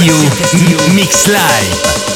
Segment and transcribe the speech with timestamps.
[0.00, 2.09] Castillo, Mix Live.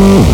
[0.00, 0.29] Mm-hmm.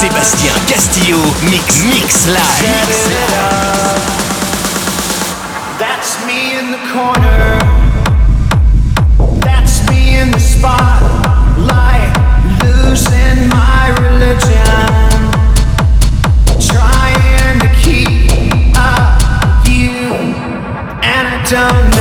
[0.00, 2.88] Sébastien Castillo, Mix Mix Live.
[5.78, 7.58] That's me in the corner.
[9.42, 12.16] That's me in the spotlight,
[12.62, 15.20] losing my religion.
[16.66, 20.16] Trying to keep up you,
[21.02, 21.99] and I don't know.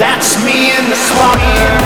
[0.00, 1.79] That's me in the slaughter.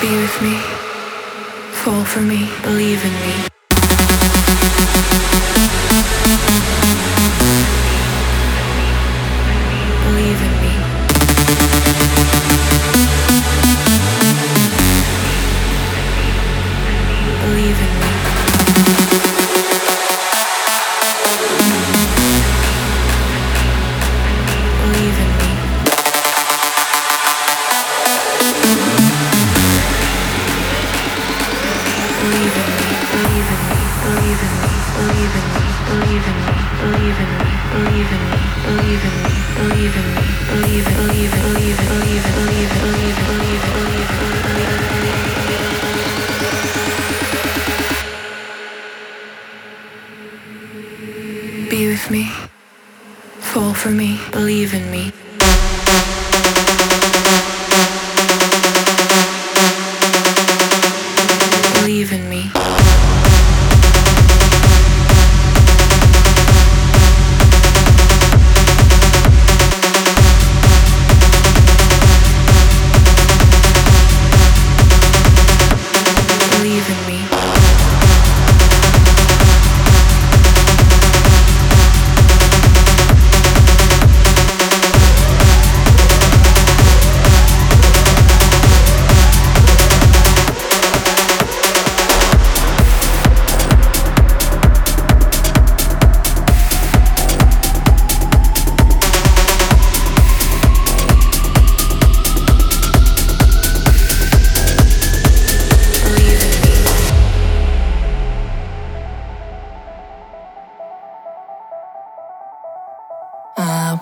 [0.00, 0.56] be with me.
[1.82, 3.46] Fall for me, believe in me.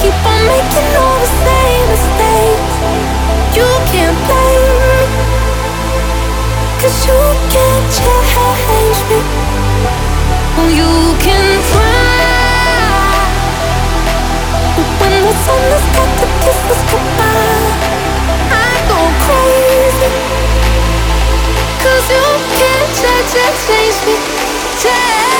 [0.00, 2.74] Keep on making all the same mistakes.
[3.52, 5.02] You can't blame me.
[6.80, 7.20] Cause you
[7.52, 9.20] can't change me.
[10.56, 12.40] Oh, you can try.
[14.76, 17.68] But when the sun has got to kiss us goodbye,
[18.56, 20.10] I go crazy.
[21.84, 22.26] Cause you
[22.56, 23.28] can't change,
[23.68, 24.16] change me.
[24.80, 25.39] Change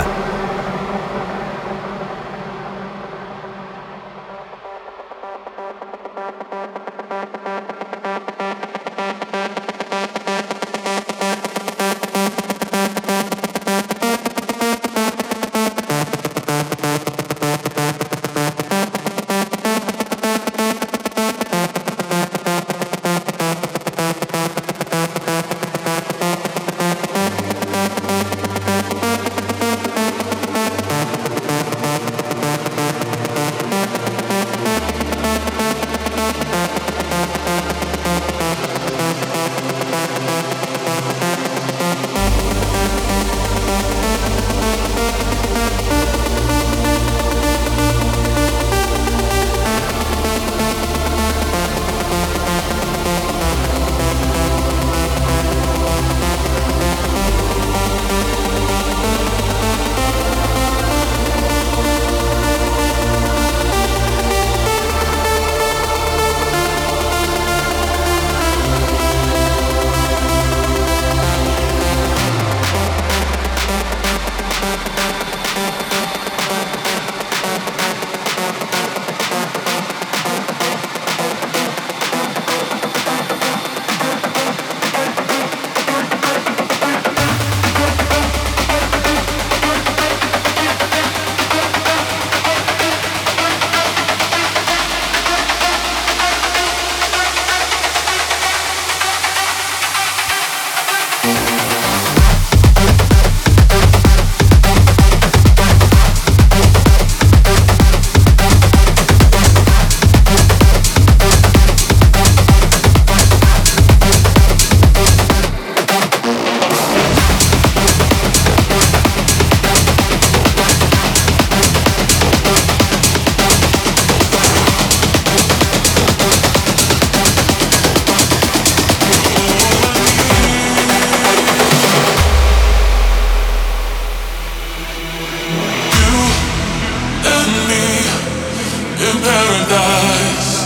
[139.19, 140.63] paradise.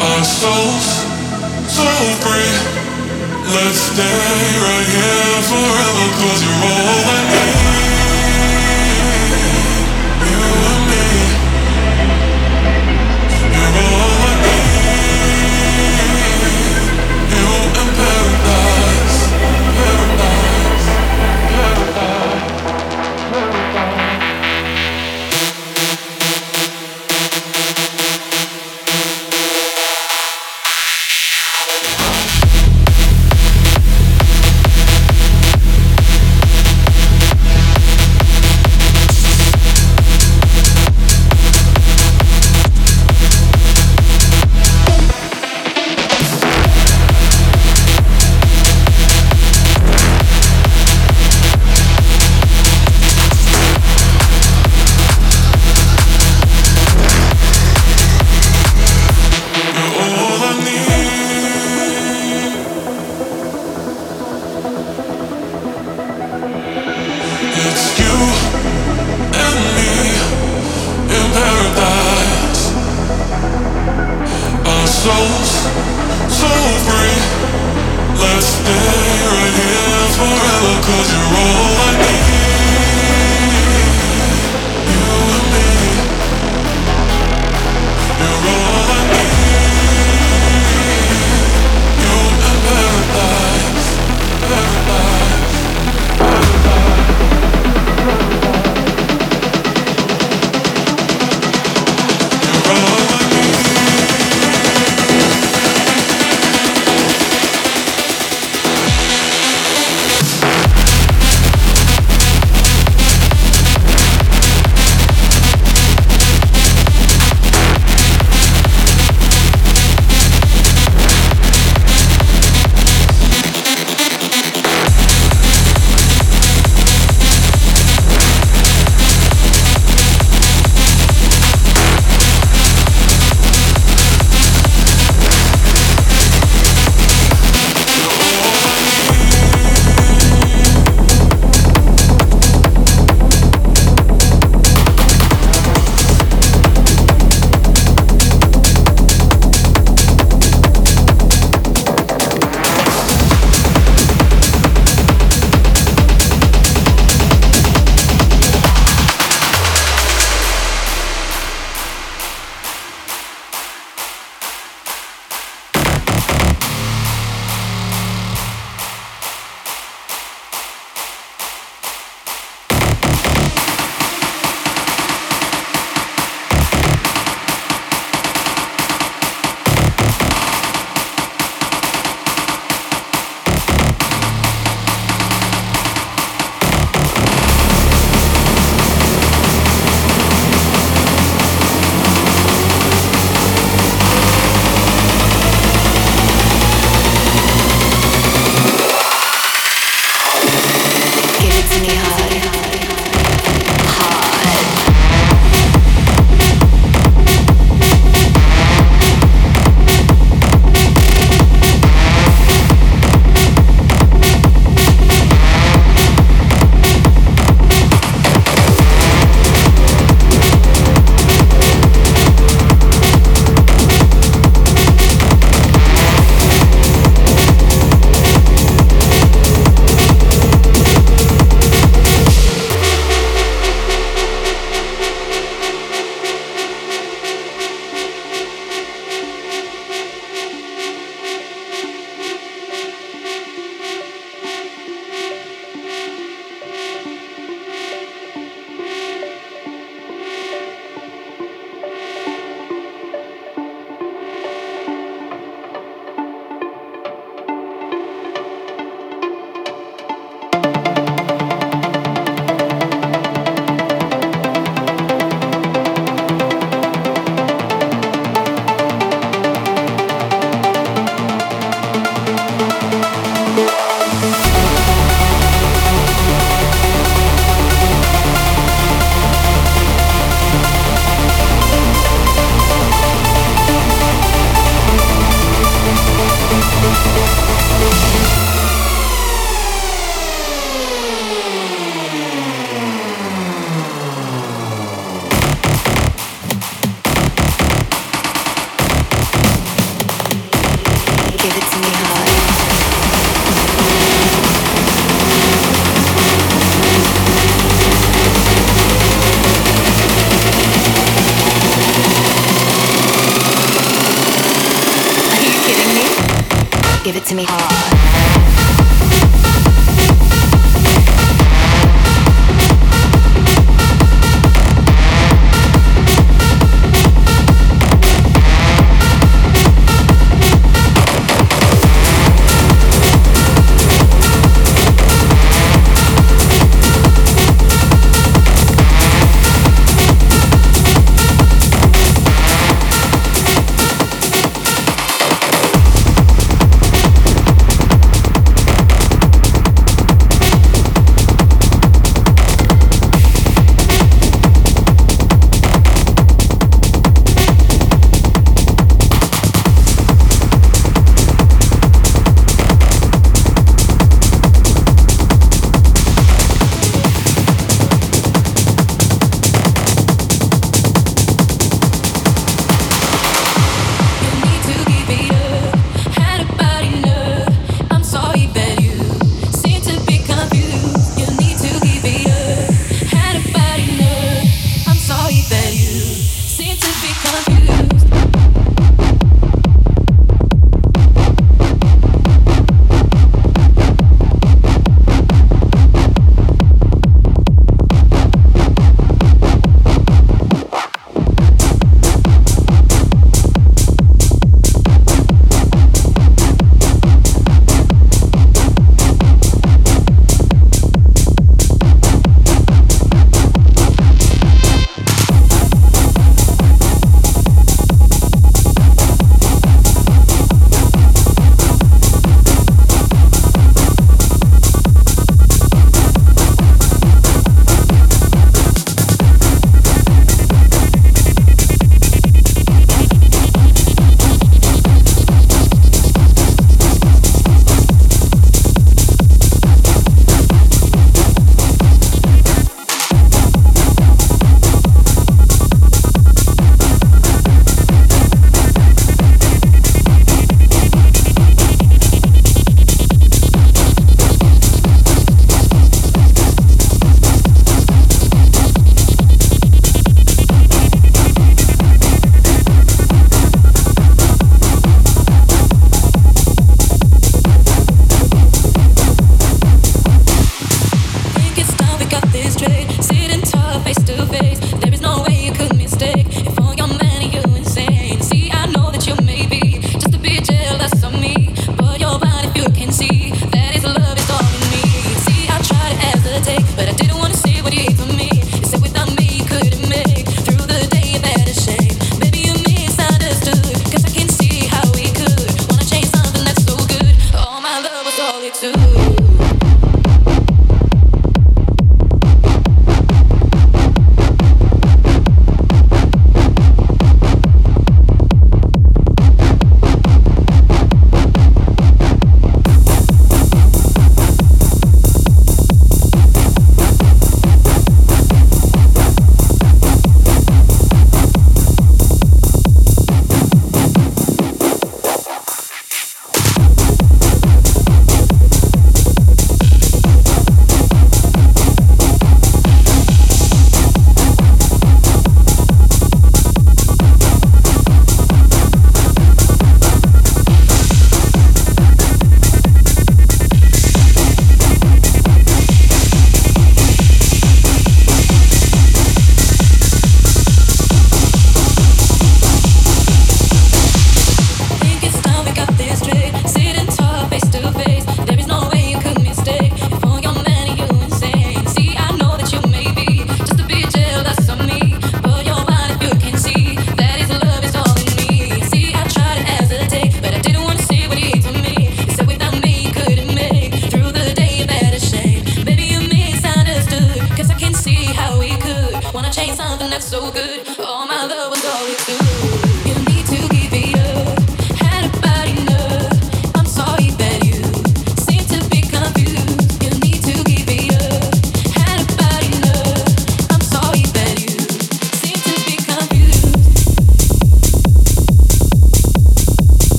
[0.00, 0.86] Our souls
[1.70, 1.86] so
[2.24, 2.54] free.
[3.54, 4.18] Let's stay
[4.66, 7.79] right here forever, cause you're all I need.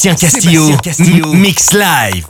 [0.00, 2.26] Sébastien Castillo, Mix Live.